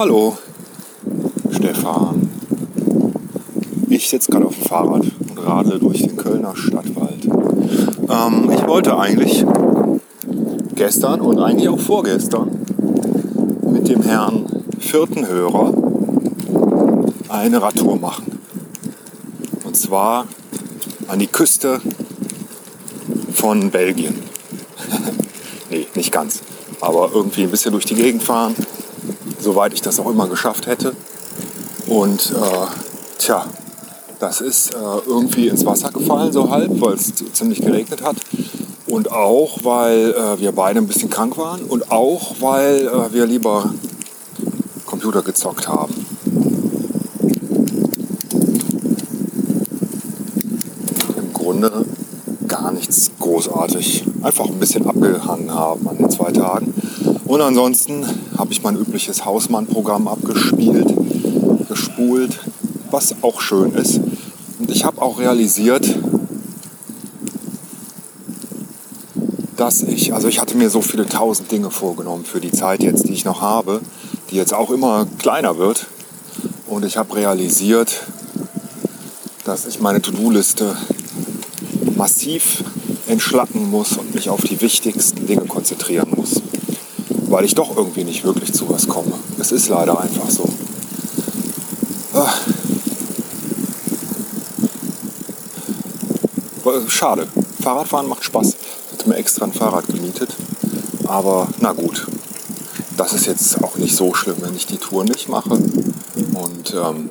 [0.00, 0.38] Hallo,
[1.52, 2.30] Stefan.
[3.90, 7.26] Ich sitze gerade auf dem Fahrrad und radle durch den Kölner Stadtwald.
[7.26, 9.44] Ähm, ich wollte eigentlich
[10.74, 12.64] gestern und eigentlich auch vorgestern
[13.70, 14.46] mit dem Herrn
[14.78, 15.74] vierten Hörer
[17.28, 18.40] eine Radtour machen.
[19.64, 20.26] Und zwar
[21.08, 21.82] an die Küste
[23.34, 24.14] von Belgien.
[25.70, 26.40] nee, nicht ganz.
[26.80, 28.54] Aber irgendwie ein bisschen durch die Gegend fahren,
[29.40, 30.94] soweit ich das auch immer geschafft hätte.
[31.86, 32.66] Und äh,
[33.18, 33.46] tja,
[34.18, 38.16] das ist äh, irgendwie ins Wasser gefallen, so halb, weil es ziemlich geregnet hat.
[38.86, 41.62] Und auch, weil äh, wir beide ein bisschen krank waren.
[41.62, 43.72] Und auch, weil äh, wir lieber
[44.84, 45.94] Computer gezockt haben.
[51.16, 51.86] Im Grunde
[52.90, 54.04] nichts großartig.
[54.22, 56.74] Einfach ein bisschen abgehangen haben an den zwei Tagen.
[57.24, 58.04] Und ansonsten
[58.36, 60.92] habe ich mein übliches Hausmann-Programm abgespielt,
[61.68, 62.40] gespult,
[62.90, 64.00] was auch schön ist.
[64.58, 65.86] Und ich habe auch realisiert,
[69.56, 73.06] dass ich, also ich hatte mir so viele tausend Dinge vorgenommen für die Zeit jetzt,
[73.06, 73.82] die ich noch habe,
[74.32, 75.86] die jetzt auch immer kleiner wird.
[76.66, 78.00] Und ich habe realisiert,
[79.44, 80.76] dass ich meine To-Do-Liste
[81.96, 82.64] massiv
[83.10, 86.40] entschlacken muss und mich auf die wichtigsten Dinge konzentrieren muss
[87.30, 89.12] weil ich doch irgendwie nicht wirklich zu was komme.
[89.38, 90.48] Es ist leider einfach so.
[92.12, 92.32] Ah.
[96.88, 97.28] Schade.
[97.62, 98.48] Fahrradfahren macht Spaß.
[98.48, 100.34] Ich hatte mir extra ein Fahrrad gemietet.
[101.06, 102.06] Aber na gut,
[102.96, 105.50] das ist jetzt auch nicht so schlimm, wenn ich die Tour nicht mache.
[105.50, 107.10] Und ähm,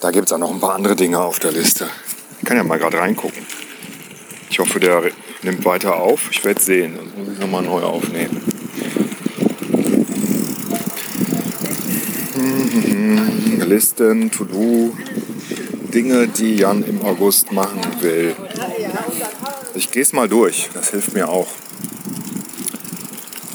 [0.00, 1.86] da gibt es auch noch ein paar andere Dinge auf der Liste.
[2.40, 3.46] Ich kann ja mal gerade reingucken.
[4.54, 5.10] Ich hoffe, der
[5.42, 6.30] nimmt weiter auf.
[6.30, 6.96] Ich werde sehen.
[6.96, 8.40] Dann muss ich nochmal neu aufnehmen.
[13.66, 14.96] Listen, To-Do,
[15.92, 18.36] Dinge, die Jan im August machen will.
[19.74, 21.48] Ich gehe es mal durch, das hilft mir auch.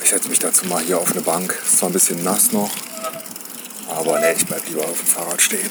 [0.03, 1.57] Ich setze mich dazu mal hier auf eine Bank.
[1.63, 2.71] Ist zwar ein bisschen nass noch,
[3.87, 5.69] aber ne, ich bleibe lieber auf dem Fahrrad stehen.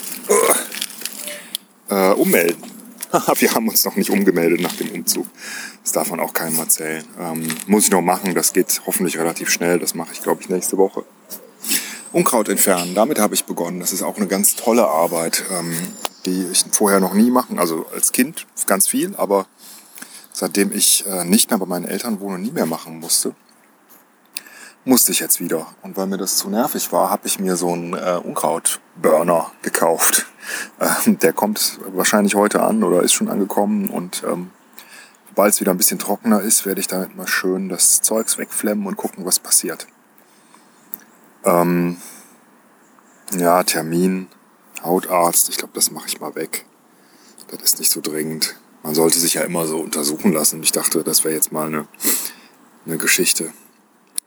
[1.91, 2.68] Äh, ummelden.
[3.39, 5.27] Wir haben uns noch nicht umgemeldet nach dem Umzug.
[5.83, 7.05] Das darf man auch keinem erzählen.
[7.19, 9.79] Ähm, muss ich noch machen, das geht hoffentlich relativ schnell.
[9.79, 11.05] Das mache ich, glaube ich, nächste Woche.
[12.13, 13.81] Unkraut entfernen, damit habe ich begonnen.
[13.81, 15.75] Das ist auch eine ganz tolle Arbeit, ähm,
[16.27, 17.59] die ich vorher noch nie machen.
[17.59, 19.47] Also als Kind ganz viel, aber
[20.33, 23.35] seitdem ich äh, nicht mehr bei meinen Eltern wohne, nie mehr machen musste,
[24.89, 25.67] musste ich jetzt wieder.
[25.83, 30.27] Und weil mir das zu nervig war, habe ich mir so einen äh, Unkrautburner gekauft.
[30.81, 34.51] Ähm, der kommt wahrscheinlich heute an oder ist schon angekommen und ähm,
[35.29, 38.87] sobald es wieder ein bisschen trockener ist, werde ich damit mal schön das Zeugs wegflemmen
[38.87, 39.87] und gucken, was passiert.
[41.45, 41.99] Ähm,
[43.37, 44.29] ja, Termin,
[44.83, 46.65] Hautarzt, ich glaube, das mache ich mal weg.
[47.51, 48.59] Das ist nicht so dringend.
[48.83, 50.63] Man sollte sich ja immer so untersuchen lassen.
[50.63, 51.87] Ich dachte, das wäre jetzt mal eine,
[52.87, 53.53] eine Geschichte.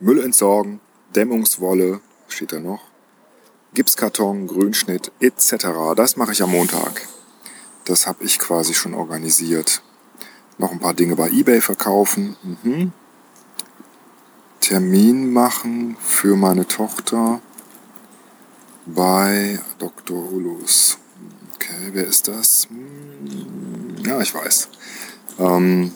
[0.02, 0.80] Müll entsorgen,
[1.16, 2.82] Dämmungswolle, steht da noch,
[3.74, 5.68] Gipskarton, Grünschnitt etc.
[5.96, 7.08] Das mache ich am Montag.
[7.86, 9.82] Das habe ich quasi schon organisiert.
[10.58, 12.36] Noch ein paar Dinge bei eBay verkaufen.
[12.64, 12.92] Mhm.
[14.60, 17.42] Termin machen für meine Tochter
[18.86, 20.32] bei Dr.
[20.32, 20.98] Ulus.
[21.56, 22.68] Okay, wer ist das?
[22.70, 24.70] Hm, ja, ich weiß.
[25.40, 25.94] Ähm,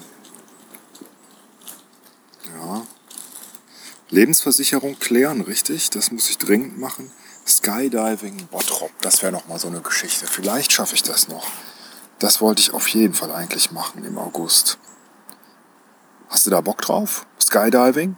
[4.16, 5.90] Lebensversicherung klären, richtig?
[5.90, 7.12] Das muss ich dringend machen.
[7.46, 10.26] Skydiving Bottrop, das wäre nochmal so eine Geschichte.
[10.26, 11.46] Vielleicht schaffe ich das noch.
[12.20, 14.80] Das wollte ich auf jeden Fall eigentlich machen im August.
[16.30, 17.28] Hast du da Bock drauf?
[17.40, 18.16] Skydiving?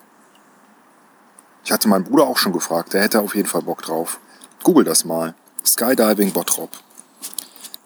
[1.66, 4.20] Ich hatte meinen Bruder auch schon gefragt, der hätte auf jeden Fall Bock drauf.
[4.64, 5.36] Google das mal.
[5.66, 6.70] Skydiving Bottrop.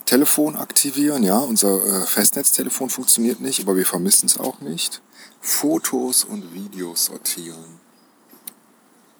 [0.06, 5.02] Telefon aktivieren, ja, unser äh, Festnetztelefon funktioniert nicht, aber wir vermissen es auch nicht.
[5.40, 7.81] Fotos und Videos sortieren.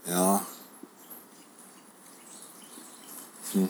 [0.08, 0.46] Ja.
[3.54, 3.70] Hm.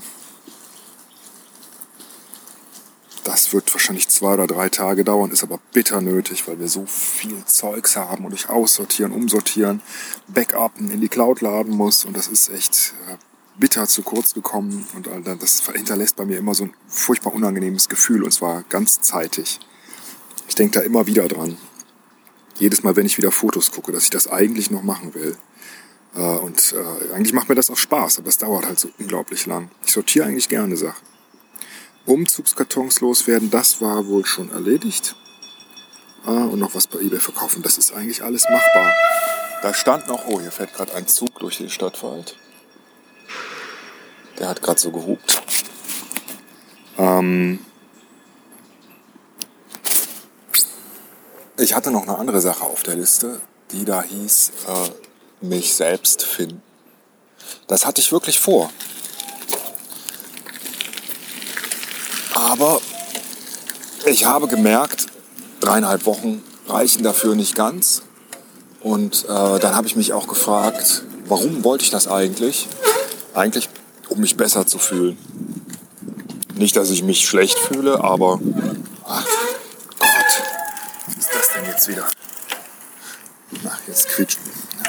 [3.23, 6.85] Das wird wahrscheinlich zwei oder drei Tage dauern, ist aber bitter nötig, weil wir so
[6.85, 9.81] viel Zeugs haben und ich aussortieren, umsortieren,
[10.27, 13.17] backuppen, in die Cloud laden muss und das ist echt äh,
[13.57, 15.07] bitter zu kurz gekommen und
[15.41, 19.59] das hinterlässt bei mir immer so ein furchtbar unangenehmes Gefühl und zwar ganz zeitig.
[20.47, 21.57] Ich denke da immer wieder dran.
[22.57, 25.37] Jedes Mal, wenn ich wieder Fotos gucke, dass ich das eigentlich noch machen will.
[26.15, 29.45] Äh, und äh, eigentlich macht mir das auch Spaß, aber es dauert halt so unglaublich
[29.45, 29.69] lang.
[29.85, 31.05] Ich sortiere eigentlich gerne Sachen.
[32.05, 35.15] Umzugskartons loswerden, das war wohl schon erledigt.
[36.25, 38.93] Ah, und noch was bei eBay verkaufen, das ist eigentlich alles machbar.
[39.61, 42.35] Da stand noch, oh, hier fährt gerade ein Zug durch den Stadtwald.
[44.39, 45.41] Der hat gerade so gehupt.
[46.97, 47.59] Ähm
[51.57, 53.39] ich hatte noch eine andere Sache auf der Liste,
[53.71, 54.89] die da hieß, äh,
[55.41, 56.61] mich selbst finden.
[57.67, 58.69] Das hatte ich wirklich vor.
[62.33, 62.81] Aber
[64.05, 65.07] ich habe gemerkt,
[65.59, 68.01] dreieinhalb Wochen reichen dafür nicht ganz.
[68.81, 72.67] Und äh, dann habe ich mich auch gefragt, warum wollte ich das eigentlich?
[73.33, 73.69] Eigentlich,
[74.09, 75.17] um mich besser zu fühlen.
[76.55, 78.39] Nicht, dass ich mich schlecht fühle, aber
[79.05, 79.25] ach
[79.97, 80.43] Gott,
[81.07, 82.05] was ist das denn jetzt wieder?
[83.65, 84.39] Ach, jetzt quietscht.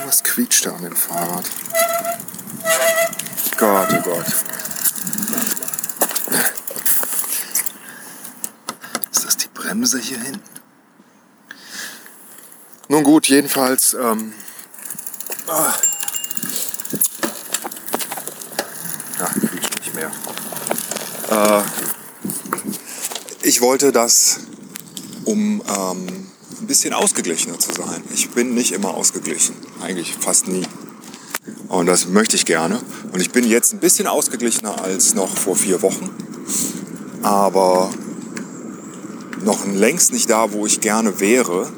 [0.05, 1.45] Was quietscht da an dem Fahrrad?
[3.57, 4.27] Gott, oh Gott.
[9.13, 10.43] Ist das die Bremse hier hinten?
[12.89, 13.95] Nun gut, jedenfalls.
[13.95, 14.35] Ähm,
[15.47, 15.73] ah.
[19.19, 20.11] Ja, quietscht nicht mehr.
[21.31, 21.63] Äh,
[23.43, 24.41] ich wollte das,
[25.25, 26.22] um ähm,
[26.73, 28.03] bisschen ausgeglichener zu sein.
[28.15, 30.67] Ich bin nicht immer ausgeglichen, eigentlich fast nie.
[31.69, 32.81] Und das möchte ich gerne.
[33.13, 36.09] Und ich bin jetzt ein bisschen ausgeglichener als noch vor vier Wochen.
[37.23, 37.91] Aber
[39.45, 41.71] noch längst nicht da, wo ich gerne wäre,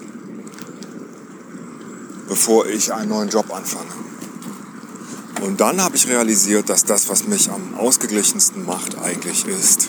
[2.29, 3.91] bevor ich einen neuen Job anfange.
[5.43, 9.89] Und dann habe ich realisiert, dass das, was mich am ausgeglichensten macht, eigentlich ist,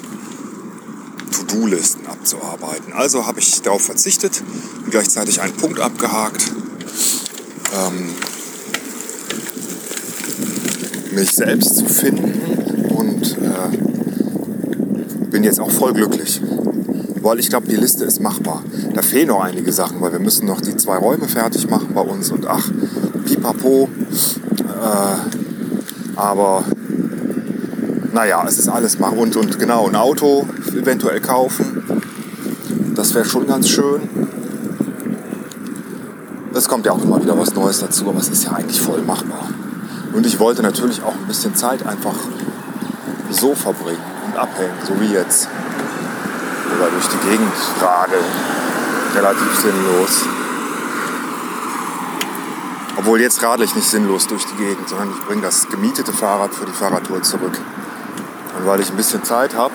[1.35, 2.93] To-Do-Listen abzuarbeiten.
[2.93, 4.41] Also habe ich darauf verzichtet
[4.83, 6.51] und gleichzeitig einen Punkt abgehakt.
[7.73, 8.09] Ähm,
[11.13, 13.77] mich selbst zu finden und äh,
[15.29, 16.41] bin jetzt auch voll glücklich.
[17.21, 18.63] Weil ich glaube, die Liste ist machbar.
[18.93, 22.01] Da fehlen noch einige Sachen, weil wir müssen noch die zwei Räume fertig machen bei
[22.01, 22.69] uns und ach,
[23.25, 23.89] pipapo.
[24.59, 26.63] Äh, aber
[28.13, 29.19] naja, es ist alles machbar.
[29.19, 31.83] Und, und genau, ein Auto eventuell kaufen.
[32.95, 34.09] Das wäre schon ganz schön.
[36.53, 39.01] Es kommt ja auch immer wieder was Neues dazu, aber es ist ja eigentlich voll
[39.01, 39.49] machbar.
[40.13, 42.15] Und ich wollte natürlich auch ein bisschen Zeit einfach
[43.29, 45.49] so verbringen und abhängen, so wie jetzt.
[46.77, 47.51] Oder durch die Gegend
[47.81, 48.23] radeln.
[49.15, 50.23] Relativ sinnlos.
[52.97, 56.53] Obwohl jetzt radle ich nicht sinnlos durch die Gegend, sondern ich bringe das gemietete Fahrrad
[56.53, 57.59] für die Fahrradtour zurück.
[58.57, 59.73] Und weil ich ein bisschen Zeit habe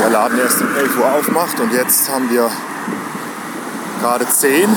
[0.00, 2.50] der Laden erst um 11 Uhr aufmacht und jetzt haben wir
[4.00, 4.68] gerade 10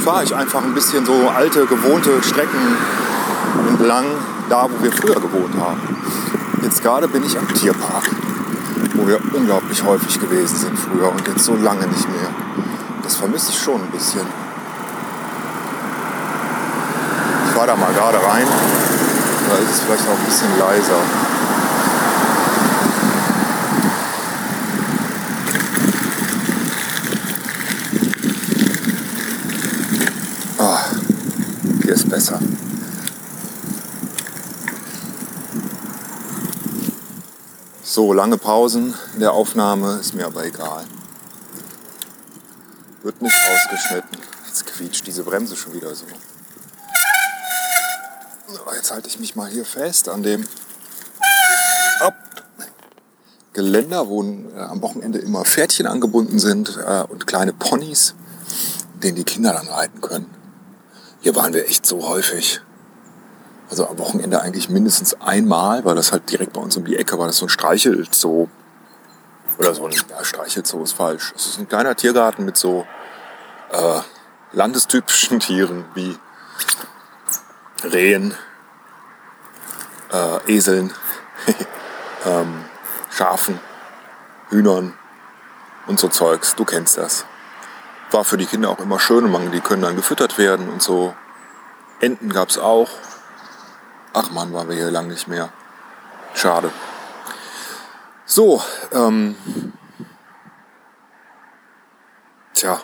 [0.00, 2.76] fahre ich einfach ein bisschen so alte, gewohnte Strecken
[3.68, 4.06] entlang,
[4.48, 5.80] da wo wir früher gewohnt haben.
[6.62, 8.10] Jetzt gerade bin ich am Tierpark,
[8.94, 12.30] wo wir unglaublich häufig gewesen sind früher und jetzt so lange nicht mehr.
[13.02, 14.26] Das vermisse ich schon ein bisschen.
[17.46, 18.46] Ich fahre da mal gerade rein,
[19.46, 20.96] da ist es vielleicht auch ein bisschen leiser.
[32.08, 32.40] besser.
[37.82, 40.84] So, lange Pausen in der Aufnahme ist mir aber egal.
[43.02, 44.18] Wird nicht rausgeschnitten.
[44.46, 46.06] Jetzt quietscht diese Bremse schon wieder so.
[48.52, 50.46] So jetzt halte ich mich mal hier fest an dem
[52.00, 52.14] Ab
[53.52, 58.14] Geländer, wo äh, am Wochenende immer Pferdchen angebunden sind äh, und kleine Ponys,
[59.02, 60.30] denen die Kinder dann reiten können.
[61.20, 62.60] Hier waren wir echt so häufig.
[63.68, 67.18] Also am Wochenende eigentlich mindestens einmal, weil das halt direkt bei uns um die Ecke
[67.18, 67.26] war.
[67.26, 68.48] Das so ein Streichelzoo.
[69.58, 71.34] Oder so ein ja, Streichelzoo ist falsch.
[71.36, 72.86] Es ist ein kleiner Tiergarten mit so
[73.70, 74.00] äh,
[74.52, 76.16] landestypischen Tieren wie
[77.84, 78.34] Rehen,
[80.12, 80.92] äh, Eseln,
[82.26, 82.64] ähm,
[83.10, 83.60] Schafen,
[84.50, 84.94] Hühnern
[85.86, 86.54] und so Zeugs.
[86.56, 87.24] Du kennst das
[88.12, 91.14] war für die Kinder auch immer schön man, die können dann gefüttert werden und so.
[92.00, 92.90] Enten gab es auch.
[94.12, 95.50] Ach man, waren wir hier lang nicht mehr.
[96.34, 96.72] Schade.
[98.24, 99.36] So, ähm,
[102.54, 102.80] tja.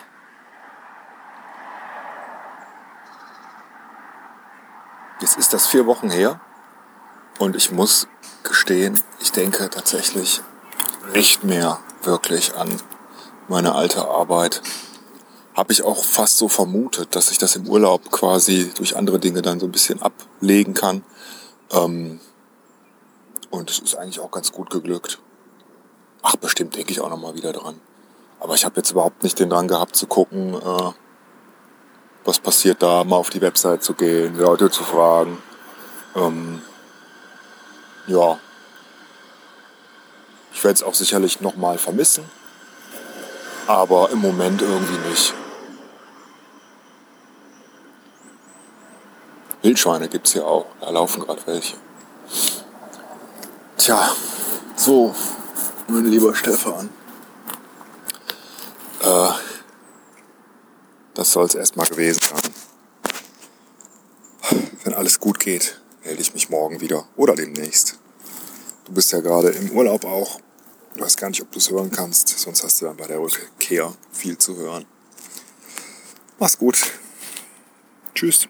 [5.27, 6.39] Jetzt ist das vier Wochen her
[7.37, 8.07] und ich muss
[8.43, 10.39] gestehen, ich denke tatsächlich
[11.13, 12.69] nicht mehr wirklich an
[13.49, 14.61] meine alte Arbeit
[15.53, 19.41] habe ich auch fast so vermutet, dass ich das im Urlaub quasi durch andere Dinge
[19.41, 21.03] dann so ein bisschen ablegen kann.
[21.73, 22.21] Ähm,
[23.49, 25.19] und es ist eigentlich auch ganz gut geglückt.
[26.21, 27.81] Ach, bestimmt denke ich auch noch mal wieder dran.
[28.39, 30.91] Aber ich habe jetzt überhaupt nicht den Drang gehabt zu gucken, äh,
[32.27, 35.41] was passiert da, mal auf die Website zu gehen, Leute zu fragen.
[36.13, 36.61] Ähm,
[38.05, 38.37] ja,
[40.53, 42.25] ich werde es auch sicherlich nochmal vermissen,
[43.65, 45.33] aber im Moment irgendwie nicht.
[49.61, 51.77] Wildschweine gibt es hier auch, da laufen gerade welche.
[53.77, 54.11] Tja,
[54.75, 55.15] so,
[55.87, 56.89] mein lieber Stefan.
[59.01, 59.29] Äh,
[61.17, 62.53] das soll es erstmal gewesen sein.
[64.83, 67.97] Wenn alles gut geht, melde ich mich morgen wieder oder demnächst.
[68.85, 70.39] Du bist ja gerade im Urlaub auch.
[70.95, 73.19] Ich weiß gar nicht, ob du es hören kannst, sonst hast du dann bei der
[73.19, 74.85] Rückkehr viel zu hören.
[76.37, 76.79] Mach's gut.
[78.13, 78.47] Tschüss.